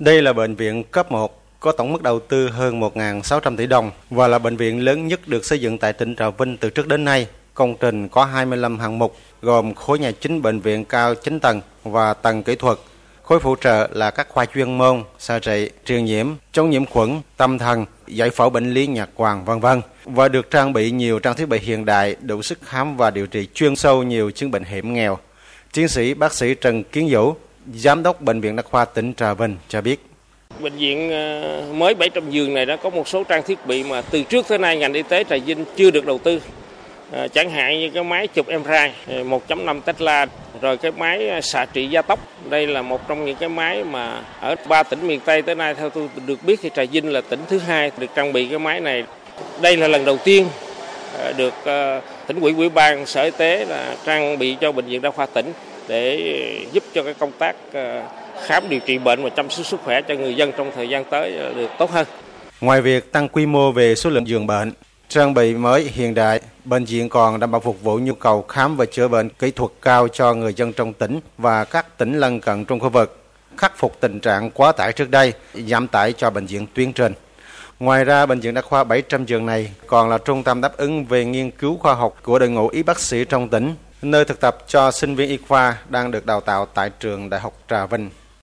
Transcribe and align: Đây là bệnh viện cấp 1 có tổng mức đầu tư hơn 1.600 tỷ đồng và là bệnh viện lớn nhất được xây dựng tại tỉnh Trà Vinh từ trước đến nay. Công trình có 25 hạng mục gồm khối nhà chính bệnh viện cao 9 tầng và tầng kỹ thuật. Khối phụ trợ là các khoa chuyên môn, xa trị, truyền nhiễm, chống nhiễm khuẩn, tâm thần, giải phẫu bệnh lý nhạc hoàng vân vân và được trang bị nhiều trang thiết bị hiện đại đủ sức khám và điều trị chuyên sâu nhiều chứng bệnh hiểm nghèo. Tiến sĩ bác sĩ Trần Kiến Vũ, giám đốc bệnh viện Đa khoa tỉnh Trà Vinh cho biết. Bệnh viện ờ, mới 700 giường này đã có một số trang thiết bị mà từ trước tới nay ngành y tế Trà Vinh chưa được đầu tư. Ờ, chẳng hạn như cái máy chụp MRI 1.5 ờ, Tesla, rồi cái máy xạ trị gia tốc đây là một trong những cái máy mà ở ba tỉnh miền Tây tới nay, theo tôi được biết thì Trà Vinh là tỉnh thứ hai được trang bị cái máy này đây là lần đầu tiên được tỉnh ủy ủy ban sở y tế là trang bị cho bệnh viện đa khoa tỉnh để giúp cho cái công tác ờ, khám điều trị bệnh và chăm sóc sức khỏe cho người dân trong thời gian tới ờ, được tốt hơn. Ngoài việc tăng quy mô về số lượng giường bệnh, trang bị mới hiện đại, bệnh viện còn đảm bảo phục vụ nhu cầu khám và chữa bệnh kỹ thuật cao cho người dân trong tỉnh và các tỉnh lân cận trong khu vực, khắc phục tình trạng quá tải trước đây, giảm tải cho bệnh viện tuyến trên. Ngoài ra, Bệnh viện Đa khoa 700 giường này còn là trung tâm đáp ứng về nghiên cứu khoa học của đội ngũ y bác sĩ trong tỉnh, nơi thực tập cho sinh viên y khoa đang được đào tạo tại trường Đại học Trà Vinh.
Đây 0.00 0.22
là 0.22 0.32
bệnh 0.32 0.54
viện 0.54 0.84
cấp 0.84 1.12
1 1.12 1.42
có 1.60 1.72
tổng 1.72 1.92
mức 1.92 2.02
đầu 2.02 2.20
tư 2.20 2.48
hơn 2.48 2.80
1.600 2.80 3.56
tỷ 3.56 3.66
đồng 3.66 3.90
và 4.10 4.28
là 4.28 4.38
bệnh 4.38 4.56
viện 4.56 4.84
lớn 4.84 5.08
nhất 5.08 5.28
được 5.28 5.44
xây 5.44 5.60
dựng 5.60 5.78
tại 5.78 5.92
tỉnh 5.92 6.16
Trà 6.16 6.30
Vinh 6.30 6.56
từ 6.56 6.70
trước 6.70 6.88
đến 6.88 7.04
nay. 7.04 7.26
Công 7.54 7.76
trình 7.80 8.08
có 8.08 8.24
25 8.24 8.78
hạng 8.78 8.98
mục 8.98 9.16
gồm 9.42 9.74
khối 9.74 9.98
nhà 9.98 10.10
chính 10.10 10.42
bệnh 10.42 10.60
viện 10.60 10.84
cao 10.84 11.14
9 11.14 11.40
tầng 11.40 11.60
và 11.84 12.14
tầng 12.14 12.42
kỹ 12.42 12.54
thuật. 12.56 12.78
Khối 13.22 13.40
phụ 13.40 13.56
trợ 13.60 13.88
là 13.92 14.10
các 14.10 14.28
khoa 14.28 14.46
chuyên 14.46 14.78
môn, 14.78 15.02
xa 15.18 15.38
trị, 15.38 15.70
truyền 15.84 16.04
nhiễm, 16.04 16.26
chống 16.52 16.70
nhiễm 16.70 16.86
khuẩn, 16.86 17.20
tâm 17.36 17.58
thần, 17.58 17.86
giải 18.06 18.30
phẫu 18.30 18.50
bệnh 18.50 18.70
lý 18.70 18.86
nhạc 18.86 19.08
hoàng 19.14 19.44
vân 19.44 19.60
vân 19.60 19.80
và 20.04 20.28
được 20.28 20.50
trang 20.50 20.72
bị 20.72 20.90
nhiều 20.90 21.18
trang 21.18 21.36
thiết 21.36 21.48
bị 21.48 21.58
hiện 21.58 21.84
đại 21.84 22.16
đủ 22.20 22.42
sức 22.42 22.58
khám 22.62 22.96
và 22.96 23.10
điều 23.10 23.26
trị 23.26 23.48
chuyên 23.54 23.76
sâu 23.76 24.02
nhiều 24.02 24.30
chứng 24.30 24.50
bệnh 24.50 24.64
hiểm 24.64 24.94
nghèo. 24.94 25.18
Tiến 25.72 25.88
sĩ 25.88 26.14
bác 26.14 26.34
sĩ 26.34 26.54
Trần 26.54 26.84
Kiến 26.84 27.08
Vũ, 27.10 27.34
giám 27.74 28.02
đốc 28.02 28.20
bệnh 28.20 28.40
viện 28.40 28.56
Đa 28.56 28.62
khoa 28.62 28.84
tỉnh 28.84 29.14
Trà 29.14 29.34
Vinh 29.34 29.56
cho 29.68 29.80
biết. 29.80 30.00
Bệnh 30.60 30.76
viện 30.76 31.10
ờ, 31.10 31.62
mới 31.72 31.94
700 31.94 32.30
giường 32.30 32.54
này 32.54 32.66
đã 32.66 32.76
có 32.76 32.90
một 32.90 33.08
số 33.08 33.24
trang 33.24 33.42
thiết 33.42 33.66
bị 33.66 33.84
mà 33.84 34.02
từ 34.10 34.22
trước 34.22 34.48
tới 34.48 34.58
nay 34.58 34.76
ngành 34.76 34.92
y 34.92 35.02
tế 35.02 35.24
Trà 35.24 35.36
Vinh 35.36 35.64
chưa 35.76 35.90
được 35.90 36.06
đầu 36.06 36.18
tư. 36.18 36.40
Ờ, 37.12 37.28
chẳng 37.28 37.50
hạn 37.50 37.80
như 37.80 37.90
cái 37.90 38.04
máy 38.04 38.26
chụp 38.26 38.46
MRI 38.48 39.22
1.5 39.24 39.66
ờ, 39.66 39.74
Tesla, 39.84 40.26
rồi 40.60 40.76
cái 40.76 40.92
máy 40.92 41.40
xạ 41.42 41.64
trị 41.64 41.86
gia 41.86 42.02
tốc 42.02 42.18
đây 42.50 42.66
là 42.66 42.82
một 42.82 43.08
trong 43.08 43.24
những 43.24 43.36
cái 43.36 43.48
máy 43.48 43.84
mà 43.84 44.22
ở 44.40 44.54
ba 44.68 44.82
tỉnh 44.82 45.06
miền 45.06 45.20
Tây 45.24 45.42
tới 45.42 45.54
nay, 45.54 45.74
theo 45.74 45.90
tôi 45.90 46.08
được 46.26 46.44
biết 46.44 46.60
thì 46.62 46.70
Trà 46.76 46.84
Vinh 46.92 47.12
là 47.12 47.20
tỉnh 47.20 47.40
thứ 47.48 47.58
hai 47.58 47.90
được 47.98 48.10
trang 48.14 48.32
bị 48.32 48.46
cái 48.46 48.58
máy 48.58 48.80
này 48.80 49.04
đây 49.62 49.76
là 49.76 49.88
lần 49.88 50.04
đầu 50.04 50.18
tiên 50.24 50.46
được 51.36 51.54
tỉnh 52.26 52.40
ủy 52.40 52.54
ủy 52.56 52.68
ban 52.68 53.06
sở 53.06 53.22
y 53.22 53.30
tế 53.30 53.64
là 53.64 53.96
trang 54.04 54.38
bị 54.38 54.56
cho 54.60 54.72
bệnh 54.72 54.86
viện 54.86 55.02
đa 55.02 55.10
khoa 55.10 55.26
tỉnh 55.26 55.52
để 55.90 56.66
giúp 56.72 56.84
cho 56.94 57.02
cái 57.02 57.14
công 57.14 57.32
tác 57.38 57.56
ờ, 57.72 58.02
khám 58.46 58.68
điều 58.68 58.80
trị 58.80 58.98
bệnh 58.98 59.22
và 59.22 59.30
chăm 59.30 59.50
sóc 59.50 59.66
sức 59.66 59.80
khỏe 59.84 60.02
cho 60.02 60.14
người 60.14 60.34
dân 60.34 60.52
trong 60.56 60.70
thời 60.74 60.88
gian 60.88 61.04
tới 61.10 61.36
ờ, 61.36 61.54
được 61.54 61.70
tốt 61.78 61.90
hơn. 61.90 62.06
Ngoài 62.60 62.80
việc 62.80 63.12
tăng 63.12 63.28
quy 63.28 63.46
mô 63.46 63.72
về 63.72 63.94
số 63.94 64.10
lượng 64.10 64.28
giường 64.28 64.46
bệnh, 64.46 64.72
trang 65.08 65.34
bị 65.34 65.54
mới 65.54 65.90
hiện 65.94 66.14
đại, 66.14 66.40
bệnh 66.64 66.84
viện 66.84 67.08
còn 67.08 67.40
đảm 67.40 67.50
bảo 67.50 67.60
phục 67.60 67.82
vụ 67.82 67.98
nhu 67.98 68.14
cầu 68.14 68.42
khám 68.42 68.76
và 68.76 68.84
chữa 68.84 69.08
bệnh 69.08 69.28
kỹ 69.28 69.50
thuật 69.50 69.70
cao 69.82 70.08
cho 70.08 70.34
người 70.34 70.54
dân 70.54 70.72
trong 70.72 70.92
tỉnh 70.92 71.20
và 71.38 71.64
các 71.64 71.98
tỉnh 71.98 72.18
lân 72.18 72.40
cận 72.40 72.64
trong 72.64 72.80
khu 72.80 72.88
vực, 72.88 73.22
khắc 73.56 73.78
phục 73.78 74.00
tình 74.00 74.20
trạng 74.20 74.50
quá 74.50 74.72
tải 74.72 74.92
trước 74.92 75.10
đây, 75.10 75.32
giảm 75.54 75.88
tải 75.88 76.12
cho 76.12 76.30
bệnh 76.30 76.46
viện 76.46 76.66
tuyến 76.74 76.92
trên. 76.92 77.14
Ngoài 77.80 78.04
ra, 78.04 78.26
Bệnh 78.26 78.40
viện 78.40 78.54
Đa 78.54 78.62
khoa 78.62 78.84
700 78.84 79.24
giường 79.24 79.46
này 79.46 79.72
còn 79.86 80.08
là 80.08 80.18
trung 80.18 80.42
tâm 80.42 80.60
đáp 80.60 80.76
ứng 80.76 81.04
về 81.04 81.24
nghiên 81.24 81.50
cứu 81.50 81.76
khoa 81.76 81.94
học 81.94 82.16
của 82.22 82.38
đội 82.38 82.48
ngũ 82.48 82.68
y 82.68 82.82
bác 82.82 83.00
sĩ 83.00 83.24
trong 83.24 83.48
tỉnh, 83.48 83.74
nơi 84.02 84.24
thực 84.24 84.40
tập 84.40 84.58
cho 84.66 84.90
sinh 84.90 85.14
viên 85.14 85.28
y 85.28 85.38
khoa 85.48 85.78
đang 85.88 86.10
được 86.10 86.26
đào 86.26 86.40
tạo 86.40 86.66
tại 86.66 86.90
trường 87.00 87.30
Đại 87.30 87.40
học 87.40 87.52
Trà 87.68 87.86
Vinh. 87.86 88.10